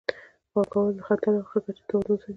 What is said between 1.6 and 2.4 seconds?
ګټې توازن سنجوي.